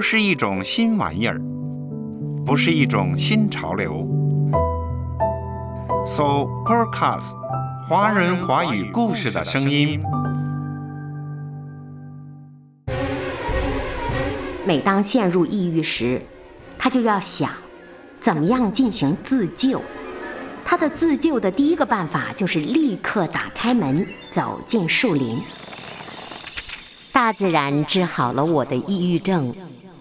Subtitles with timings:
[0.00, 1.38] 不是一种新玩意儿，
[2.46, 4.08] 不是一种新潮流。
[6.06, 7.36] So podcast，
[7.86, 10.02] 华人华语故事的声音。
[14.64, 16.22] 每当陷入抑郁时，
[16.78, 17.52] 他就要想，
[18.22, 19.82] 怎么样进行自救。
[20.64, 25.36] 他的自救的第一个办法就是立刻打开门，走进树林。
[27.12, 29.52] 大自然治好了我的抑郁症。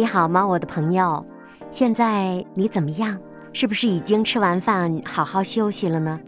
[0.00, 1.22] 你好吗，我的朋友？
[1.70, 3.20] 现在你怎么样？
[3.52, 6.18] 是不是已经吃完饭，好好休息了呢？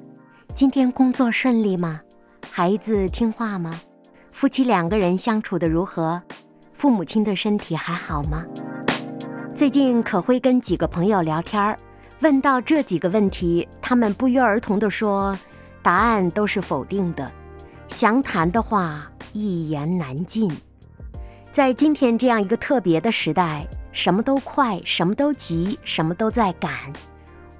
[0.54, 1.98] 今天工作顺利吗？
[2.50, 3.70] 孩子听话吗？
[4.30, 6.20] 夫妻两个人相处的如何？
[6.74, 8.44] 父母亲的身体还好吗？
[9.54, 11.74] 最近可会跟几个朋友聊天儿
[12.20, 15.34] 问到这几个问题，他们不约而同地说，
[15.80, 17.26] 答案都是否定的。
[17.88, 20.54] 详谈的话，一言难尽。
[21.52, 26.72] 在今天这样一个特别的时代，什么都快，什么都急，什么都在赶。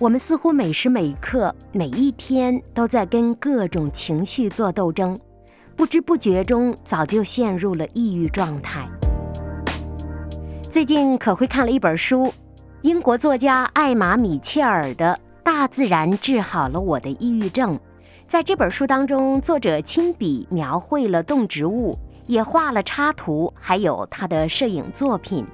[0.00, 5.14] 我们似乎每时每刻、每一天都在跟各种情绪做斗争，
[5.76, 8.88] 不知不觉中早就陷入了抑郁状态。
[10.62, 12.32] 最近可会看了一本书，
[12.80, 17.74] 英国作家艾玛·米切尔的《大自然治好了我的抑郁症》。
[18.26, 21.94] 在这本书当中，作者亲笔描绘了动植物。
[22.26, 25.46] 也画了插图，还有他的摄影作品，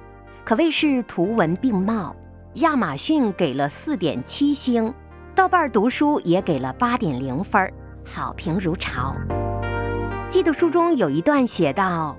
[0.43, 2.15] 可谓是图文并茂。
[2.55, 4.93] 亚马逊给了四点七星，
[5.35, 7.71] 豆瓣读书也给了八点零分，
[8.03, 9.15] 好评如潮。
[10.27, 12.15] 记得书中有一段写道：“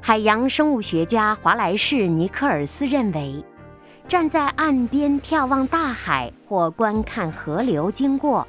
[0.00, 3.44] 海洋生物学家华莱士·尼克尔斯认为，
[4.06, 8.46] 站在岸边眺望大海或观看河流经过。”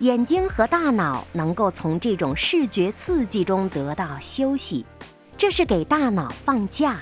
[0.00, 4.86] 眼睛和大脑能够从这种视觉刺激中得到休息，
[5.36, 7.00] 这是给大脑放假，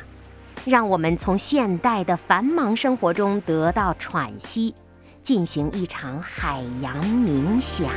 [0.65, 4.75] 让我们从现代的繁忙生活中得到喘息，
[5.23, 7.91] 进行一场海洋冥想。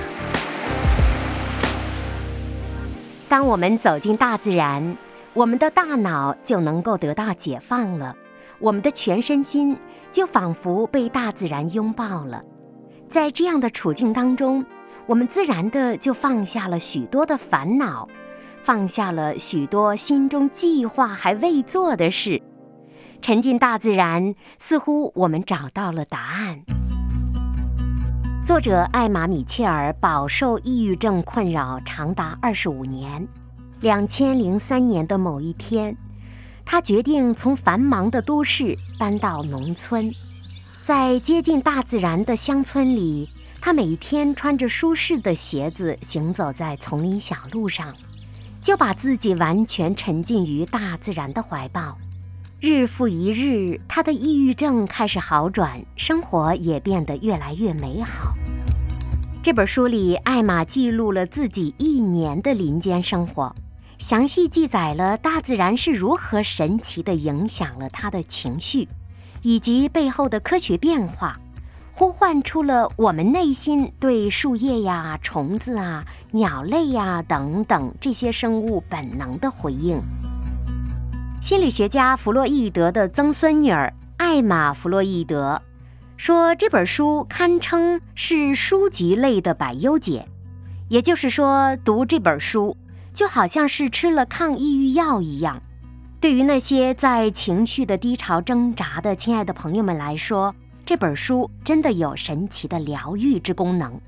[3.30, 4.98] 当我们走进大自然，
[5.34, 8.14] 我们的大脑就能够得到解放了，
[8.60, 9.78] 我们的全身心
[10.12, 12.44] 就仿佛被大自然拥抱了。
[13.08, 14.66] 在这样的处境当中。
[15.10, 18.08] 我们自然的就放下了许多的烦恼，
[18.62, 22.40] 放下了许多心中计划还未做的事，
[23.20, 26.62] 沉浸大自然，似乎我们找到了答案。
[28.46, 33.28] 作者艾玛·米切尔饱受抑郁症困扰长达二十五年。
[33.80, 35.98] 两千零三年的某一天，
[36.64, 40.14] 他决定从繁忙的都市搬到农村，
[40.84, 43.28] 在接近大自然的乡村里。
[43.62, 47.94] 他每天穿着舒适的鞋子行走在丛林小路上，
[48.62, 51.98] 就把自己完全沉浸于大自然的怀抱。
[52.62, 58.34] 日复一日，他的抑郁症开始好转，生活也变得越来越美好。
[59.42, 63.56] 这本书里，艾玛记录了自己一年的林间生活，
[63.98, 68.88] 详细记载了大自然是如何神奇地影响了他的情绪，
[69.42, 71.40] 以及背后的科学变化。
[72.00, 80.00] 呼唤出了我们内心对树叶呀、虫子啊、鸟类呀等等这些生物本能的回应。
[81.42, 85.62] 心理学家弗洛伊德的曾孙女儿艾玛·弗洛伊德
[86.16, 90.26] 说：“这本书堪称是书籍类的百忧解，
[90.88, 92.78] 也就是说，读这本书
[93.14, 95.62] 就好像是吃了抗抑郁药一样。
[96.22, 100.56] 对于那些在情绪的低潮挣扎的亲爱的朋友们来说。”
[100.90, 104.02] 这本书真的有神奇的疗愈之功能。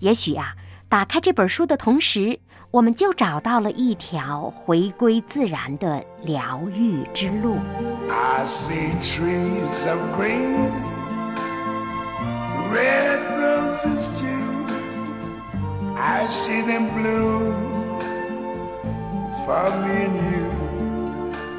[0.00, 0.56] 也许啊，
[0.88, 2.40] 打开这本书的同时，
[2.72, 7.58] 我们就找到了一条回归自然的疗愈之路。
[8.10, 10.68] I see trees of green,
[12.72, 14.66] red roses too.
[15.94, 17.54] I see them bloom
[19.46, 20.50] for me and you.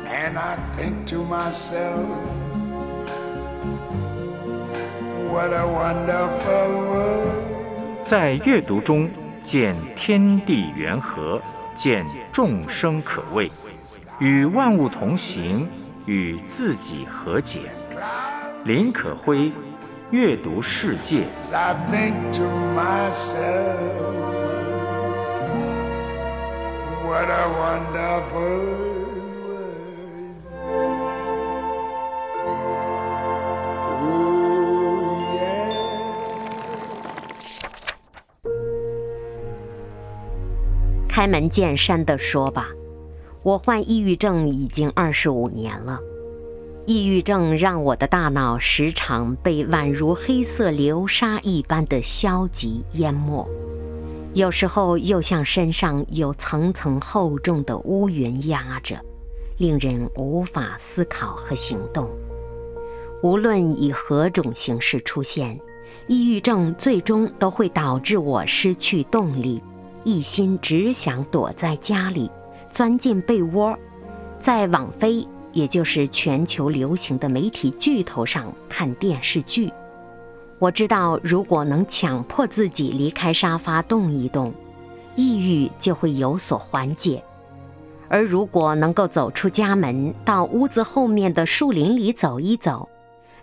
[0.09, 2.03] And I think to myself.
[8.01, 9.09] 在阅读中
[9.43, 11.41] 见天地缘和，
[11.75, 13.51] 见众生可畏，
[14.19, 15.69] 与万物同行，
[16.05, 17.61] 与自己和解。
[18.63, 19.51] 林可辉
[20.09, 21.23] 阅读世界。
[27.05, 28.86] What a wonderful
[41.17, 42.69] 开门见山地说吧，
[43.41, 45.99] 我患抑郁症已经二十五年了。
[46.85, 53.49] 抑郁症让我的大脑时常被宛如黑色流沙一般的消极淹没，
[54.35, 59.03] 有时候又像身上有层层厚重的乌云压着，
[59.57, 62.07] 令人无法思考和行动。
[63.23, 65.59] 无论以何种形式出现，
[66.05, 69.59] 抑郁症最终都会导致我失去动力。
[70.07, 72.31] 一心只想躲在家里，
[72.69, 73.77] 钻进被窝，
[74.39, 79.69] 在网飞，也就是全球流行的媒体巨头上看电视剧。
[80.59, 84.53] 我知道，如果能强迫自己离开沙发动一动，
[85.17, 87.21] 抑郁就会有所缓解；
[88.07, 92.87] 而如果能够走出家门，到屋子后面的树林里走一走，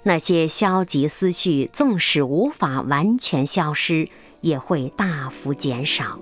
[0.02, 4.08] 那些消极思绪纵使无法完全消失，
[4.40, 6.18] 也会大幅减少。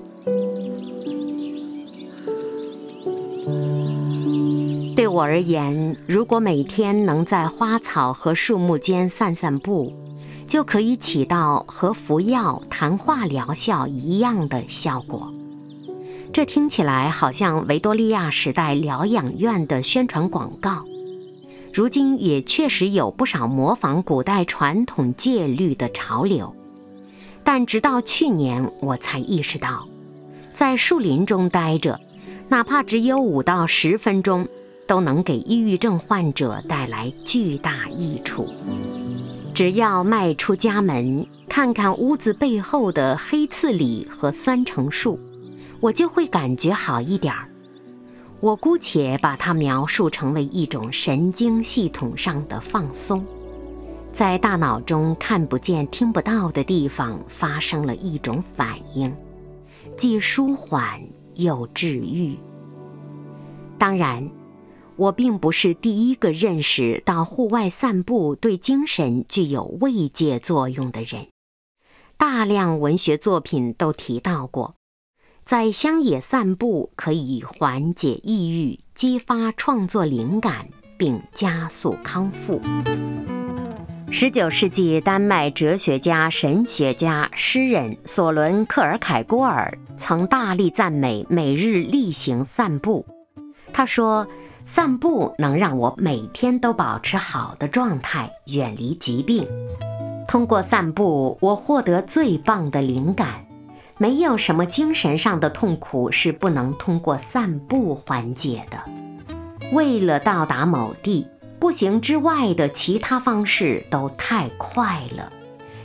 [5.12, 9.92] 我而言，如果每天能在花草和树木间散散步，
[10.46, 15.30] 就可以起到和服药、谈话疗效一样的效果。
[16.32, 20.82] 这听起来好像维多利亚时代疗养院的宣传广告，
[21.74, 26.56] 如今也确实有不少模仿古代传统戒律的潮流。
[27.44, 29.86] 但直到去年，我才意识到，
[30.54, 32.00] 在树林中待着，
[32.48, 34.48] 哪怕只有五到十分钟，
[34.92, 38.46] 都能给抑郁症患者带来巨大益处。
[39.54, 45.18] 只要迈出家门，看看屋子背后的黑刺李和酸橙树，
[45.80, 47.48] 我就会感觉好一点儿。
[48.40, 53.24] 我姑且把它描述成为一种神经系统上的放松，
[54.12, 59.10] 在大脑中看不见、听不到的地方发生了一种反应，
[59.96, 61.00] 既舒缓
[61.36, 62.36] 又治愈。
[63.78, 64.28] 当然，
[64.96, 71.28] 我并不是第一个认识到户外散步对精神具有慰藉作用的人。
[72.16, 74.74] 大量文学作品都提到过，
[75.44, 82.60] 在乡野散步可以缓解抑郁、激发创作灵感，并加速康复。
[84.10, 93.06] 十九世纪丹麦哲学家、神学家、诗人索伦·克尔凯郭尔曾大力赞美每日例行散步。
[93.72, 94.28] 他说
[94.64, 99.46] ：“散步能让我每天都保持好的状态，远离疾病。
[100.28, 103.44] 通过散步，我获得最棒的灵感。
[103.98, 108.78] 没有什么精神上的痛苦是不能通过散步缓解的。
[109.72, 111.26] 为了到达某地，
[111.58, 115.30] 步行之外的其他方式都太快了，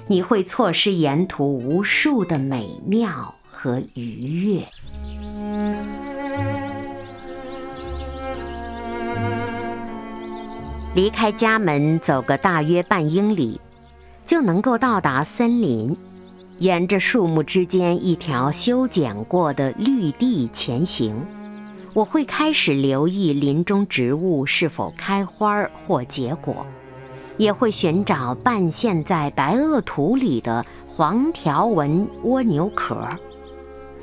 [0.07, 4.63] 你会错失沿途无数的美妙和愉悦。”
[10.97, 13.61] 离开家门走个大约半英里，
[14.25, 15.95] 就能够到达森林。
[16.57, 21.15] 沿着树木之间一条修剪过的绿地前行，
[21.93, 26.65] 我会开始留意林中植物是否开花或结果，
[27.37, 33.07] 也会寻找半陷在白垩土里的黄条纹蜗牛壳，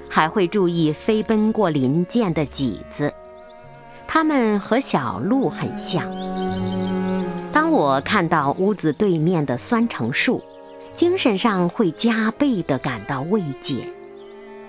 [0.08, 3.12] 还会注意飞奔过林间的麂子，
[4.06, 6.08] 它们和小鹿很像。
[7.54, 10.42] 当我看到屋子对面的酸橙树，
[10.92, 13.88] 精神上会加倍地感到慰藉。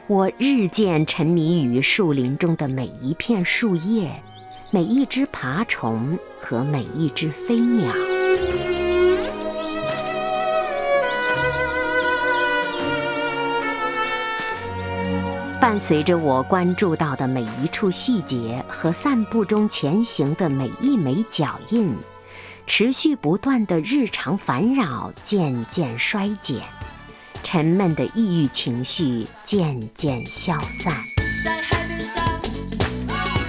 [0.06, 4.12] 我日渐沉迷于树林中的每一片树叶、
[4.70, 7.92] 每一只爬虫和每一只飞鸟。
[15.60, 21.92] 伴随着我关注到的每一处细节和散步中前行的每一枚脚印。
[22.68, 26.62] 持续不断的日常烦扰渐渐衰减，
[27.44, 30.94] 沉闷的抑郁情绪渐渐消散。
[31.44, 32.24] 在海边上，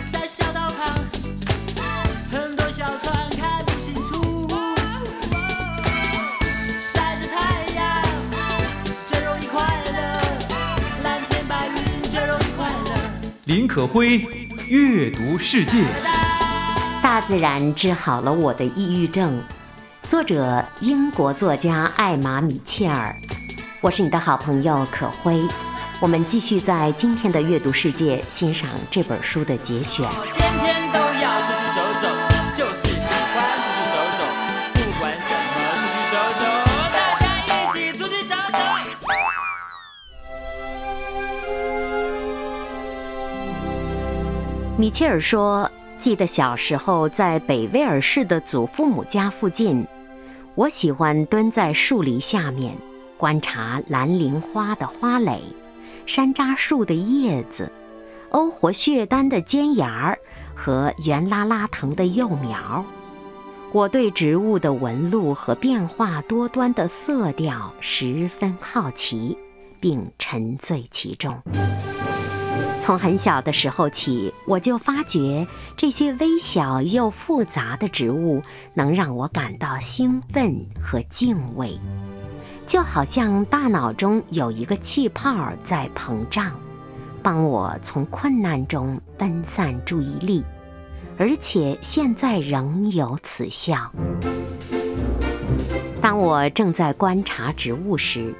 [0.07, 1.05] 在小岛旁，
[2.31, 4.49] 很多小船看不清楚。
[6.81, 8.03] 晒着太阳，
[9.07, 10.21] 最容易快乐。
[11.03, 12.97] 蓝天白云最容易快乐
[13.47, 14.19] 林可辉
[14.69, 15.85] 阅读世界。
[17.07, 19.41] 大自然治好了我的抑郁症，
[20.03, 23.15] 作者英国作家艾玛·米切尔。
[23.81, 25.41] 我是你的好朋友可辉。
[26.01, 30.05] 我们继续在今天的阅读世界欣赏这本书的节选。
[30.35, 32.09] 天天都要出去走走，
[32.57, 34.25] 就是喜欢出去走走，
[34.75, 35.39] 不管什么
[35.79, 36.43] 出去走走，
[36.93, 38.59] 大家一起出去走走。
[44.77, 45.71] 米切尔说
[46.07, 49.85] ：“记得小时候在北威尔士的祖父母家附近，
[50.55, 52.77] 我喜欢蹲在树篱下面，
[53.17, 55.43] 观察蓝铃花的花蕾。”
[56.07, 57.73] 山楂树的叶子，
[58.29, 60.17] 欧活血丹的尖芽儿
[60.55, 62.85] 和圆拉拉藤的幼苗，
[63.73, 69.37] 我对植物的纹路和变化多端的色调十分好奇，
[69.81, 71.37] 并沉醉其中。
[72.81, 75.45] 从很小的时候起，我就发觉
[75.77, 78.41] 这些微小又复杂的植物
[78.75, 81.79] 能让我感到兴奋和敬畏。
[82.65, 86.53] 就好像大脑中有一个气泡在膨胀，
[87.23, 90.45] 帮我从困难中分散注意力，
[91.19, 93.91] 而且现在仍有此效。
[96.01, 98.33] 当我正在观察植物时，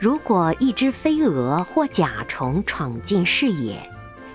[0.00, 3.78] 如果一只飞蛾或甲虫闯进视野，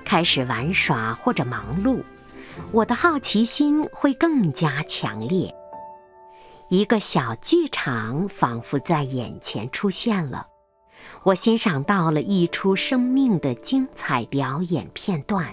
[0.05, 2.03] 开始玩耍或者忙碌，
[2.72, 5.51] 我的好奇心会更加强烈。
[6.69, 10.45] 一个小剧场仿佛在眼前出现了，
[11.24, 15.51] 我欣赏到了一出生命的精彩表演片段，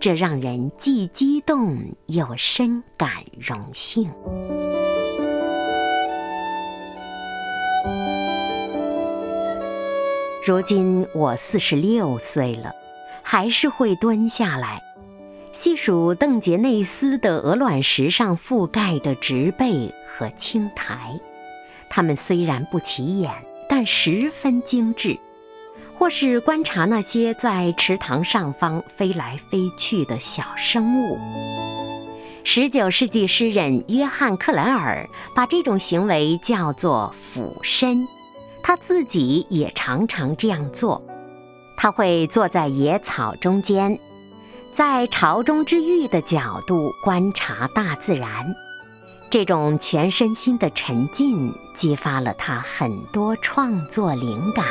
[0.00, 4.10] 这让人既激动又深感荣幸。
[10.46, 12.70] 如今我四十六岁了，
[13.20, 14.80] 还是会蹲下来。
[15.50, 21.18] 细数邓杰内斯的鹅卵石上覆盖的植被和青苔，
[21.90, 23.32] 它们虽然不起眼，
[23.68, 25.18] 但十分精致；
[25.98, 31.18] 或是观察那些在池塘上方飞来飞去的小生物。
[32.44, 38.06] 十九世纪诗人约翰·克莱尔把这种行为叫做“俯身”，
[38.66, 41.00] 他自己也常常这样做。
[41.76, 43.96] 他会坐在野草中间。
[44.72, 48.44] 在朝中之玉的角度观察大自然，
[49.30, 54.66] 这种全身心的沉浸激发了他很多创作灵感。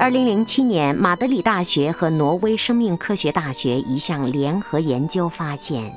[0.00, 5.94] 二零零七年，马德里大学和挪威生命科学大学一项联合研究发现，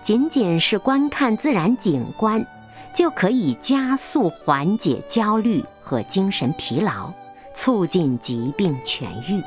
[0.00, 2.46] 仅仅是观看自然景观，
[2.94, 7.10] 就可以加速缓解焦虑和精神疲劳，
[7.54, 9.42] 促进疾病痊愈。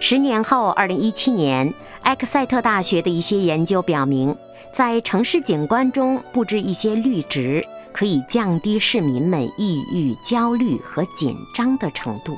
[0.00, 4.36] 十年后，二零一七年，埃克塞特大学的一些研究表明，
[4.72, 12.36] 在城市景观中布置一些绿植，可以降低市民们抑郁、焦虑和紧张的程度。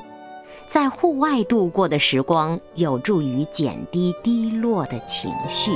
[0.67, 5.71] 在户外度过的时光，有助于减低低落的情绪。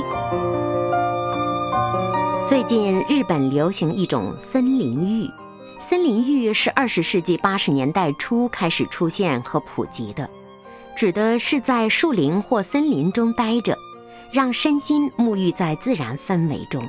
[2.46, 5.30] 最近，日本流行一种森林浴，
[5.80, 10.28] 森林浴是二十世纪八十年代初开始出现和普及的。
[10.94, 13.78] 指的是在树林或森林中待着，
[14.30, 16.86] 让身心沐浴在自然氛围中。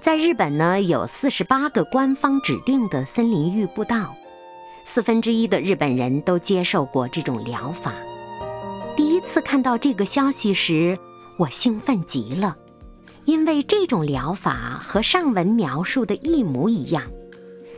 [0.00, 4.16] 在日本呢，有四十八个官方指定的森林浴步道，
[4.86, 7.92] 四分之一的日本人都接受过这种疗法。
[8.96, 10.98] 第一次看到这个消息时，
[11.36, 12.56] 我兴奋极了，
[13.26, 17.02] 因为这种疗法和上文描述的一模一样，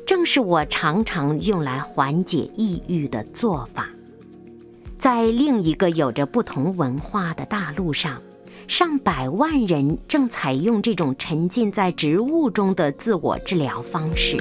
[0.07, 3.88] 正是我常常用来缓解抑郁的做法。
[4.99, 8.21] 在另一个有着不同文化的大陆上，
[8.67, 14.37] 上百万人正采用这种沉浸在植物中的自我治疗方式。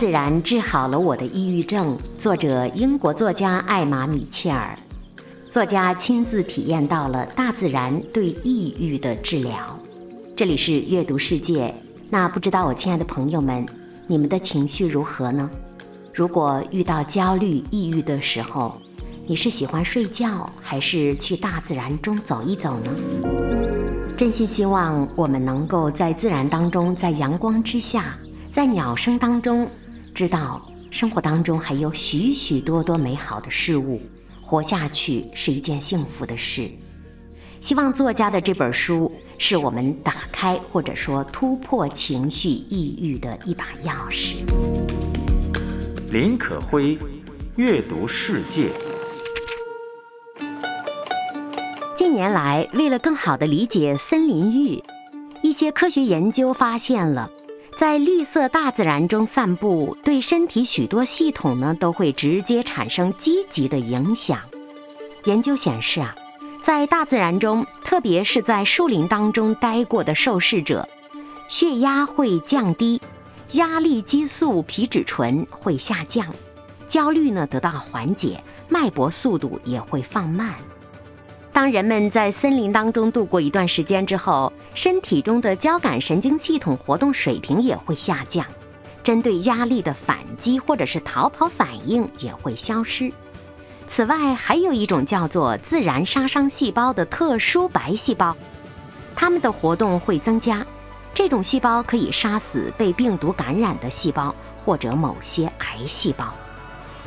[0.00, 1.94] 自然治好了我的抑郁症。
[2.16, 4.74] 作者英国作家艾玛·米切尔，
[5.46, 9.78] 作家亲自体验到了大自然对抑郁的治疗。
[10.34, 11.74] 这里是阅读世界，
[12.08, 13.66] 那不知道我亲爱的朋友们，
[14.06, 15.50] 你们的情绪如何呢？
[16.14, 18.80] 如果遇到焦虑、抑郁的时候，
[19.26, 22.90] 你是喜欢睡觉，还是去大自然中走一走呢？
[24.16, 28.16] 真心希望我们能够在自然当中，在阳光之下，
[28.50, 29.68] 在鸟声当中，
[30.14, 34.00] 知道生活当中还有许许多多美好的事物，
[34.42, 36.70] 活下去是一件幸福的事。
[37.60, 44.36] 希望作家的这本书是我们打开或者说突破情绪抑郁的一把钥匙。
[46.10, 46.98] 林可辉，
[47.56, 48.70] 阅读世界。
[51.94, 54.82] 近年来，为了更好地理解森林浴，
[55.42, 57.30] 一些科学研究发现了，
[57.80, 64.38] 在绿色大自然中散步，对身体许多系统呢都会直接产生积极的影响。
[65.24, 66.14] 研究显示啊，
[66.60, 70.86] 在大自然中，特别是在树林当中待过的受试者，
[71.48, 73.00] 血压会降低，
[73.52, 76.26] 压力激素皮质醇会下降，
[76.86, 80.54] 焦虑呢得到缓解，脉搏速度也会放慢。
[81.52, 88.46] 当人们在森林当中度过一段时间之后，身体中的交感神经系统活动水平也会下降，
[89.02, 93.12] 针对压力的反击或者是逃跑反应也会消失。
[93.86, 98.36] 此外，还有一种叫做自然杀伤细胞的特殊白细胞，
[99.16, 100.64] 它们的活动会增加。
[101.12, 104.32] 这种细胞可以杀死被病毒感染的细胞
[104.64, 106.32] 或者某些癌细胞。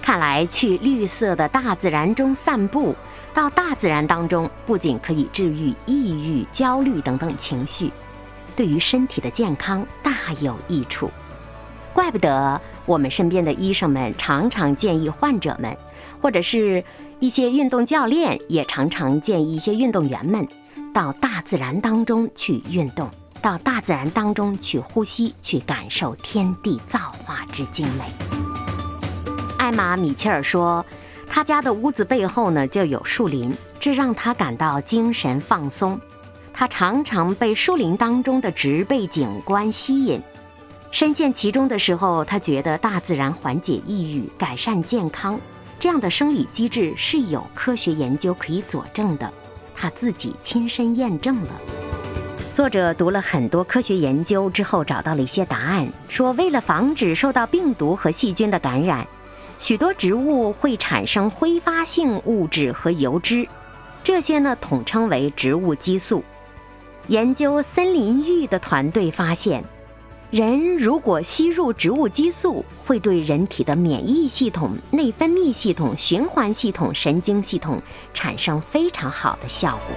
[0.01, 2.93] 看来，去绿色的大自然中散步。
[3.33, 7.91] 到大自然当中，不仅可以治愈抑郁、焦虑等等情绪，
[8.55, 11.09] 对于身体的健康大有益处。
[11.93, 15.75] 怪不得我们身边的医生们常常建议患者们，
[16.21, 16.83] 或者是
[17.19, 20.47] 一些运动教练也常常建议一些运动员们，
[20.93, 23.09] 到大自然当中去运动，
[23.41, 28.03] 到大自然当中去呼吸，去感受天地造化之精美。
[29.57, 30.85] 艾玛·米切尔说。
[31.35, 35.99] 他家的屋子背后呢，就有树林，这让他感到精神放松。
[36.53, 40.21] 他常常被树林当中的植被景观吸引，
[40.91, 45.41] 深陷其中的时候，他觉得大自然缓解抑郁、改善健康
[45.79, 49.33] 这样的生理机制是有科学研究可以佐证的。
[49.75, 51.49] 他自己亲身验证了。
[52.53, 59.07] 作者读了很多科学研究之后，找到了一些答案，说为了防止受到病毒和细菌的感染。
[59.63, 63.47] 许多植物会产生挥发性物质和油脂，
[64.03, 66.21] 这些呢统称为植物激素。
[67.07, 69.63] 研究森林浴的团队发现，
[70.31, 77.81] 人如果吸入植物激素，会对人体的免疫系统、内分泌系统、循环系统、神经系统
[78.13, 79.95] 产生非常好的效果。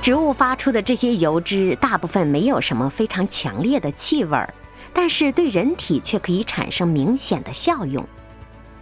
[0.00, 4.38] 植物发出的这些油脂大部分没有什么非常强烈的气味，
[4.94, 8.02] 但是对人体却可以产生明显的效用。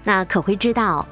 [0.09, 1.07] 那可会知道，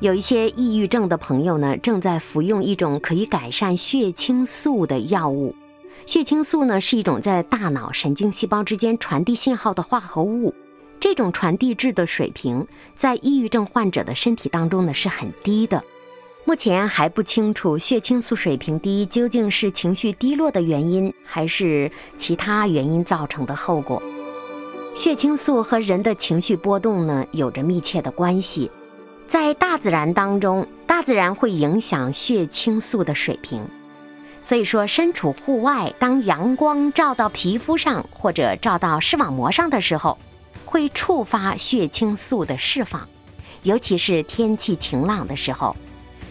[0.00, 5.56] 有一些抑郁症的朋友呢，正在服用一种可以改善血清素的药物。
[6.04, 10.54] 血清素呢，是一种在大脑神经细胞之间传递信号的化合物。
[11.00, 15.82] 这种传递质的水平，在抑郁症患者的身体当中呢，是很低的。
[16.44, 24.02] 目前还不清楚血清素水平低究竟是情绪低落的原因，还是其他原因造成的后果。
[24.94, 28.70] 血清素和人的情绪波动呢有着密切的关系，
[29.26, 33.66] 在大自然当中，大自然会影响血清素的水平。
[34.42, 40.18] 所以说，身处户外，当阳光照到皮肤上或者照到视网膜上的时候，
[40.66, 43.08] 会触发血清素的释放。
[43.62, 45.74] 尤其是天气晴朗的时候，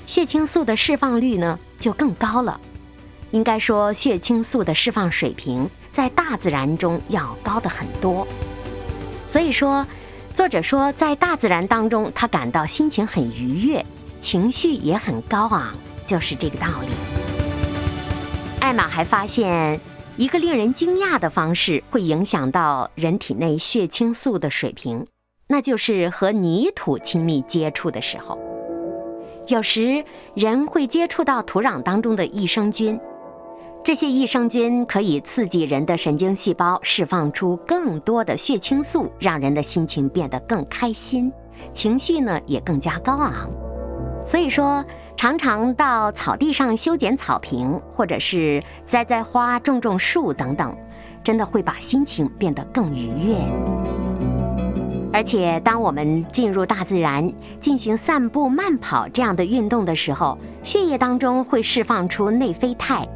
[0.06, 2.60] 血清素的释放率呢就更高了。
[3.32, 8.28] 应该说，血清素的释放水平在大自然中要高得很多。
[9.25, 9.86] 所以说，
[10.34, 13.86] 作者说，在大自然当中，他感到心情很愉悦，
[14.19, 15.73] 情绪也很高昂，
[16.05, 16.88] 就是这个道理。
[18.60, 19.79] 艾玛还发现
[20.17, 25.05] 一个令人惊讶的方式，会影响到人体内血清素的水平，
[25.47, 28.38] 那就是和泥土亲密接触的时候，
[29.47, 30.03] 有时
[30.36, 32.99] 人会接触到土壤当中的益生菌。
[33.84, 41.34] 这些益生菌可以刺激人的神经细胞释放出更多的血清素，让人的心情变得更开心，
[41.74, 43.50] 情绪呢也更加高昂。
[44.24, 44.86] 所以说，
[45.17, 50.78] 常常到草地上修剪草坪，或者是栽栽花、种种树等等，
[51.24, 53.36] 真的会把心情变得更愉悦。
[55.12, 63.10] 而且，当我们进入大自然进行散步、慢跑这样的运动的时候，血液当中会释放出内啡肽。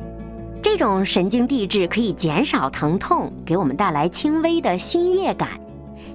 [0.65, 5.49] 这种神经递质可以减少疼痛，给我们带来轻微的心悦感，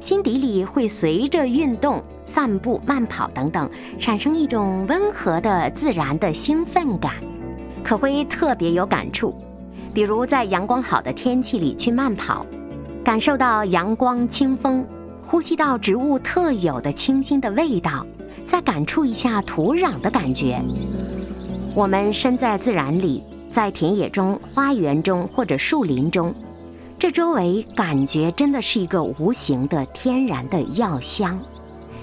[0.01, 7.13] 心底里会随着运动、散步、慢跑等等，产生一种温和的、自然的兴奋感，
[7.85, 9.33] 可会特别有感触。
[9.95, 12.45] 比如在阳光好的天气里去慢跑，
[13.05, 14.85] 感受到阳光、清风，
[15.23, 18.05] 呼吸到植物特有的清新的味道，
[18.45, 20.61] 再感触一下土壤的感觉。
[21.73, 23.23] 我们身在自然里。
[23.51, 26.33] 在田野中、花园中或者树林中，
[26.99, 31.39] 这周围感觉真的是一个无形的天然的药香，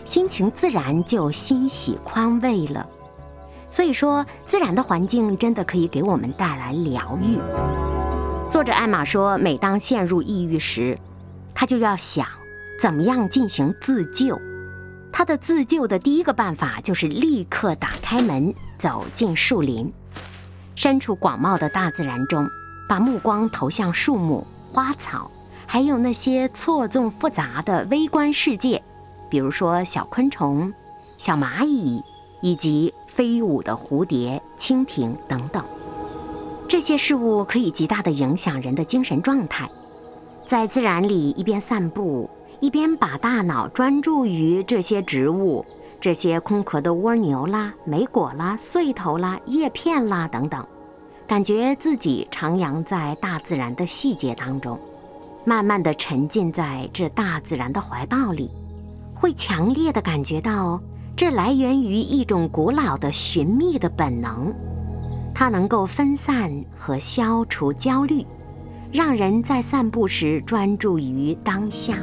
[0.03, 2.85] 心情自然就欣喜宽慰了。
[3.69, 7.37] 所以说，自然的环境真的可以给我们带来疗愈。
[8.49, 10.97] 作者艾玛说，每当陷入抑郁时，
[11.53, 12.25] 他就要想
[12.81, 14.39] 怎么样进行自救。
[15.11, 19.91] 他的自救的第一个办法就是立刻打开门，走进树林，
[20.77, 22.47] 身处广袤的大自然中，
[22.87, 25.31] 把目光投向树木、花草，
[25.65, 28.79] 还有那些错综复杂的微观世界，
[29.27, 30.71] 比如说小昆虫、
[31.17, 32.03] 小蚂蚁，
[32.41, 35.65] 以及飞舞的蝴蝶、蜻蜓等等。
[36.67, 39.67] 这些事物可以极大地影响人的精神状态。
[40.45, 45.65] 在自然里一边散步，一边把大脑专注于这些植物、
[46.07, 50.65] 这些空壳的蜗牛啦、莓果啦、穗头啦、叶片啦等等，
[51.27, 54.79] 感觉自己徜徉在大自然的细节当中，
[55.43, 58.49] 慢慢地沉浸在这大自然的怀抱里，
[59.13, 60.81] 会强烈地感觉到
[61.13, 64.53] 这来源于一种古老的寻觅的本能。
[65.35, 68.25] 它能够分散和消除焦虑，
[68.93, 71.97] 让人在散步时专注于当下。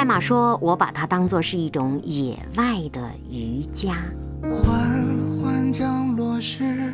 [0.00, 3.98] 艾玛说：“我把它当作是一种野外的瑜伽。”
[4.50, 4.64] 缓
[5.42, 6.90] 缓降落时，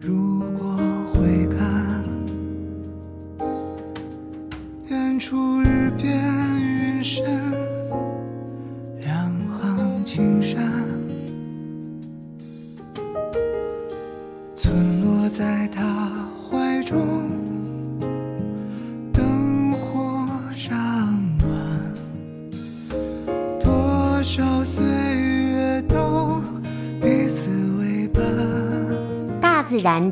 [0.00, 2.02] 如果回看，
[4.88, 6.12] 远处日边
[6.60, 7.24] 云深，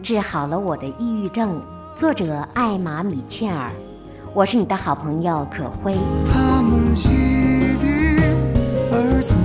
[0.02, 1.58] 治好了我的抑郁症。
[1.96, 3.70] 作者艾玛·米切尔，
[4.34, 5.96] 我是你的好朋友可辉。
[6.30, 7.08] 他们席
[7.78, 7.86] 地
[8.90, 9.36] 而坐，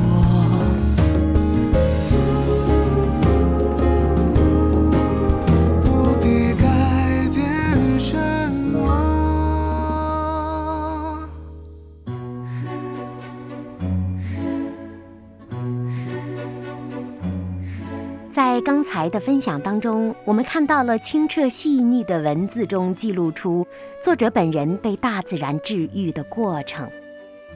[18.35, 23.65] 在刚才的分享当中，我们看到了清澈细腻的文字中记录出
[24.01, 26.91] 作者本人被大自然治愈的过程。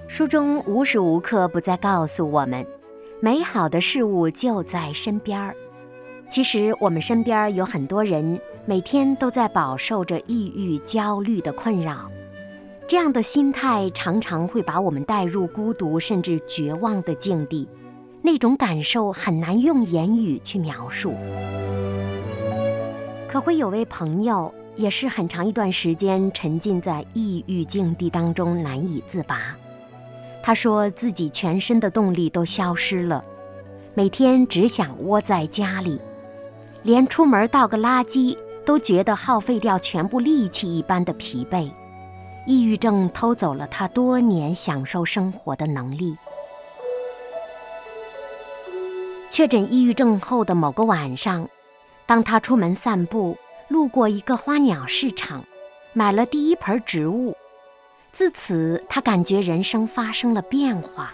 [0.08, 2.66] 书中无时无刻不在告诉我们，
[3.20, 5.54] 美好的事物就在身边儿。
[6.30, 12.10] 其实我们身边有很多人每天都在饱受着抑郁、焦虑的困扰，
[12.88, 17.68] 这样的心态常常会把我们带入孤独甚至绝望的境地。
[18.22, 21.14] 那种感受很难用言语去描述。
[23.28, 29.56] 可会有位朋友，也是很长一段时间沉浸在抑郁境地当中难以自拔。
[30.42, 33.24] 他说自己全身的动力都消失了，
[33.94, 36.00] 每天只想窝在家里，
[36.84, 41.70] 连出门倒个垃圾都觉得耗费掉全部力气一般的疲惫。
[42.48, 46.18] 抑郁症偷走了他多年享受生活的能力。
[49.30, 51.48] 确诊抑郁症后的某个晚上，
[52.06, 53.38] 当他出门散步，
[53.68, 55.44] 路过一个花鸟市场，
[55.94, 57.36] 买了第一盆植物。
[58.12, 61.14] 自此，他感觉人生发生了变化。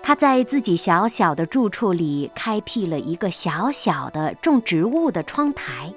[0.00, 5.92] 他在自己小小的住处里开辟了一个小小的种植物的窗台，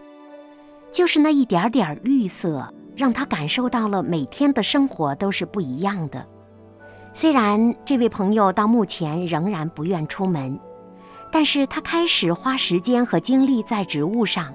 [0.91, 6.25] 就是那一点点绿色，让他感受到了每天的生活都是不一样的。
[7.13, 10.59] 虽然这位朋友到目前仍然不愿出门。
[11.31, 14.53] 但是他开始花时间和精力在植物上，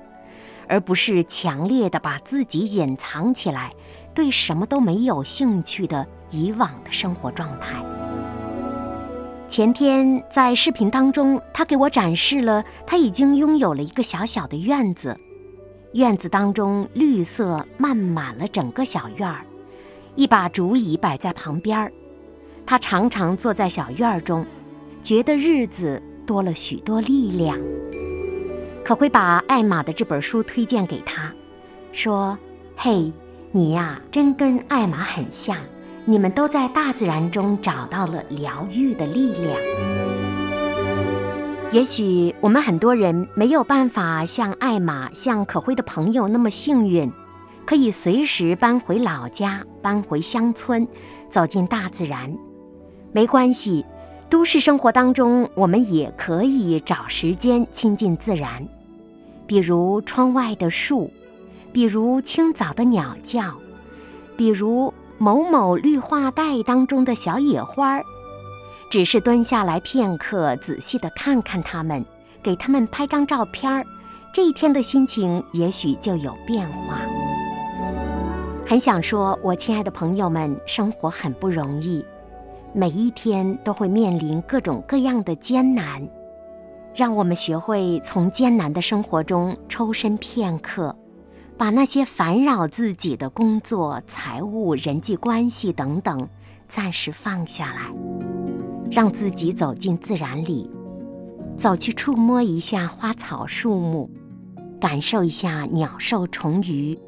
[0.69, 3.73] 而不是强烈的把自己隐藏起来，
[4.15, 7.83] 对什么都没有兴趣的以往的生活状态。
[9.49, 15.15] 前天在视频当中，他给我展示了他已经拥有了一个小小的院子，
[15.93, 19.45] 院子当中绿色漫满了整个小院儿，
[20.17, 21.93] 一把竹椅摆在旁边儿，
[22.65, 24.47] 他常常坐在小院儿中，
[25.03, 26.03] 觉得日子。
[26.27, 27.59] 多了许多力量，
[28.85, 31.33] 可会把艾玛的这本书推荐给他，
[31.93, 32.37] 说
[32.77, 33.13] ：“嘿，
[33.51, 35.57] 你呀，真跟艾玛很像，
[36.05, 39.57] 你们都在大自然中找到了疗愈的力量。
[41.71, 47.11] 也许我们很多人没有办法像艾玛、像可辉的朋友那么幸运，
[47.65, 50.87] 可以随时搬回老家，搬回乡村，
[51.29, 52.37] 走进大自然。
[53.13, 53.85] 没关系。”
[54.33, 58.67] 都市生活当中，我们也可以找时间亲近自然。
[59.47, 61.13] 比如窗外的树，
[61.71, 63.53] 比如清早的鸟叫，
[64.35, 68.03] 比如某某绿化带当中的小野花儿。
[68.91, 72.03] 只是蹲下来片刻，仔细的看看它们，
[72.43, 73.85] 给它们拍张照片儿，
[74.33, 77.03] 这一天的心情也许就有变化。
[78.67, 82.03] 很想说，我亲爱的朋友们，生活很不容易，
[82.75, 86.09] 每一天都会面临各种各样的艰难。
[86.95, 90.95] 让我们学会从艰难的生活中抽身片刻，
[91.57, 96.29] 把那些烦扰自己的工作、财务、人际关系等等
[96.69, 97.91] 暂时放下来，
[98.91, 100.71] 让自己走进自然里，
[101.57, 104.11] 走去触摸一下花草树木，
[104.79, 106.99] 感受一下鸟兽虫鱼，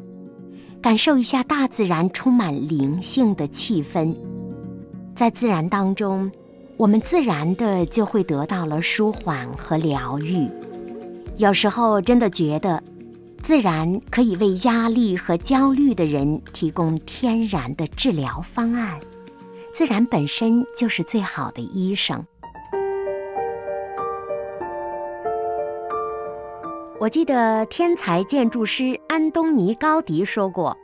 [0.80, 4.16] 感受一下大自然充满灵性的气氛，
[5.14, 6.30] 在自然当中。
[6.76, 10.50] 我们自然的就会得到了舒缓和疗愈。
[11.36, 12.82] 有时候真的觉得，
[13.44, 18.98] 自然可以为压力和焦虑的人提供天然的治疗方案。
[19.72, 22.24] 自然本身就是最好的医生。
[26.98, 30.76] 我记得天才建筑师安东尼·高迪说过：“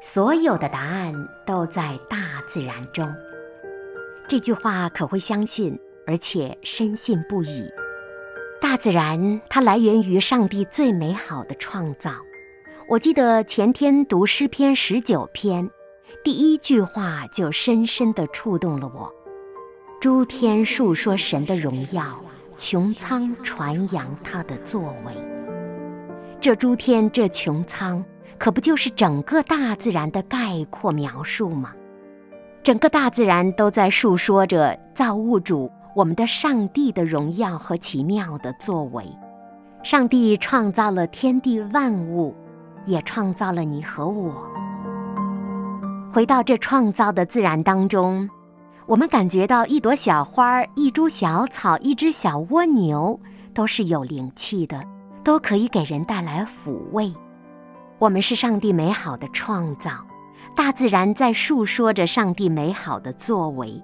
[0.00, 1.12] 所有的答案
[1.46, 3.06] 都在大自然中。”
[4.28, 7.70] 这句话可会相信，而且深信不疑。
[8.60, 12.10] 大自然它来源于上帝最美好的创造。
[12.88, 15.70] 我记得前天读诗篇十九篇，
[16.24, 19.12] 第一句话就深深地触动了我：
[20.00, 22.20] 诸天述说神的荣耀，
[22.56, 25.12] 穹苍传扬他的作为。
[26.40, 28.04] 这诸天这穹苍，
[28.38, 31.72] 可不就是整个大自然的概括描述吗？
[32.66, 39.06] 整个大自然都在述说着造物主我们的上帝的荣耀和奇妙的作为。
[39.84, 42.34] 上帝创造了天地万物，
[42.84, 44.44] 也创造了你和我。
[46.12, 48.28] 回到这创造的自然当中，
[48.86, 53.20] 我们感觉到一朵小花、一株小草、一只小蜗牛
[53.54, 54.82] 都是有灵气的，
[55.22, 57.14] 都可以给人带来抚慰。
[58.00, 59.92] 我们是上帝美好的创造。
[60.56, 63.82] 大自然在述说着上帝美好的作为，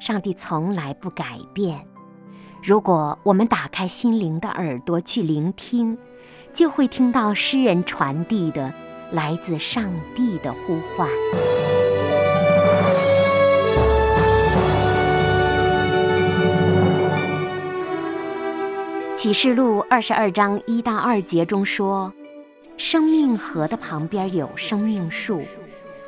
[0.00, 1.86] 上帝从来不改变。
[2.62, 5.98] 如果我们打开心灵的耳朵去聆听，
[6.54, 8.72] 就会听到诗人传递的
[9.12, 11.06] 来自上帝的呼唤。
[19.14, 22.10] 启示录二十二章一到二节中说
[22.78, 25.42] ：“生命河的旁边有生命树。”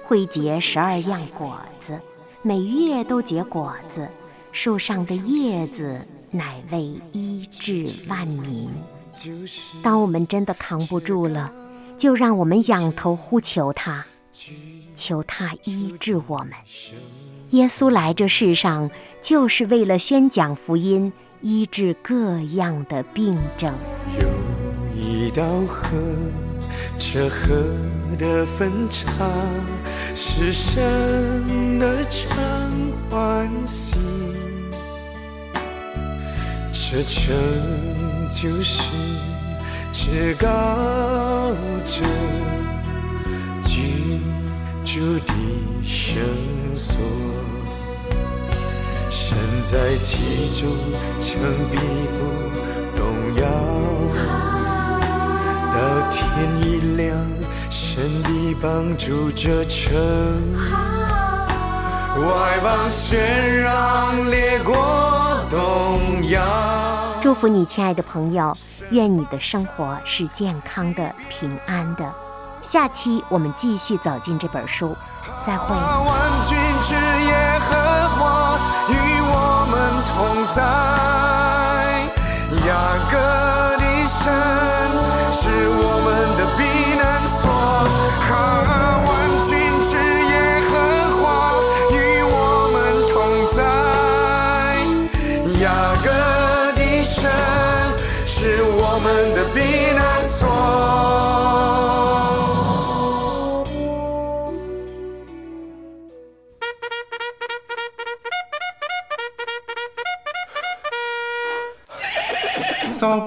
[0.06, 1.98] 会结十二样果子，
[2.42, 4.08] 每月都结果子。
[4.52, 8.70] 树上的叶子乃为医治万民。
[9.82, 11.52] 当我们真的扛不住了，
[11.98, 14.06] 就让我们仰头呼求他，
[14.94, 16.52] 求他医治我们。
[17.50, 18.90] 耶稣来这世上，
[19.20, 23.74] 就是为了宣讲福音，医治各样的病症。
[24.18, 24.26] 有
[24.98, 25.88] 一道河，
[26.98, 27.54] 这河
[28.18, 29.06] 的分叉。
[30.18, 32.26] 是神的常
[33.10, 33.96] 欢喜，
[36.72, 37.34] 这城
[38.30, 38.80] 就是
[39.92, 41.52] 至高
[41.84, 42.02] 者
[43.62, 44.18] 居
[44.84, 45.34] 住的
[45.84, 46.16] 圣
[46.74, 46.96] 所，
[49.10, 50.16] 身在其
[50.58, 50.66] 中，
[51.20, 51.76] 城必
[52.16, 52.18] 不
[52.96, 53.04] 动
[53.38, 53.44] 摇，
[55.76, 56.22] 到天
[56.62, 57.14] 一亮。
[57.68, 59.94] 神的帮助这城，
[62.16, 63.16] 外邦喧
[63.60, 64.74] 嚷，列国
[65.50, 66.42] 动摇。
[67.20, 68.56] 祝福你，亲爱的朋友，
[68.90, 72.10] 愿你的生活是健康的、平安的。
[72.62, 74.96] 下期我们继续走进这本书，
[75.42, 75.74] 再会。
[75.74, 77.74] 万军之耶和
[78.16, 78.58] 华
[78.88, 80.62] 与我们同在，
[82.66, 82.70] 雅
[83.10, 83.16] 各
[83.78, 84.24] 的神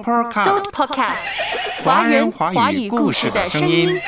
[0.10, 1.20] Podcast，
[1.84, 4.02] 华人华语故事的声音。